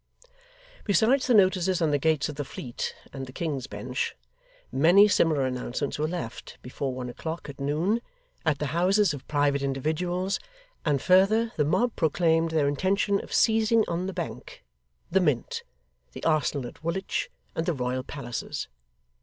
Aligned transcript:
Besides 0.83 1.27
the 1.27 1.35
notices 1.35 1.79
on 1.79 1.91
the 1.91 1.99
gates 1.99 2.27
of 2.27 2.33
the 2.33 2.43
Fleet 2.43 2.95
and 3.13 3.27
the 3.27 3.31
King's 3.31 3.67
Bench, 3.67 4.15
many 4.71 5.07
similar 5.07 5.45
announcements 5.45 5.99
were 5.99 6.07
left, 6.07 6.57
before 6.63 6.91
one 6.91 7.07
o'clock 7.07 7.47
at 7.49 7.59
noon, 7.59 8.01
at 8.43 8.57
the 8.57 8.65
houses 8.73 9.13
of 9.13 9.27
private 9.27 9.61
individuals; 9.61 10.39
and 10.83 10.99
further, 11.03 11.51
the 11.55 11.65
mob 11.65 11.95
proclaimed 11.95 12.49
their 12.49 12.67
intention 12.67 13.19
of 13.21 13.31
seizing 13.31 13.85
on 13.87 14.07
the 14.07 14.11
Bank, 14.13 14.63
the 15.11 15.19
Mint, 15.19 15.61
the 16.13 16.23
Arsenal 16.23 16.65
at 16.65 16.83
Woolwich, 16.83 17.29
and 17.55 17.67
the 17.67 17.73
Royal 17.73 18.01
Palaces. 18.01 18.67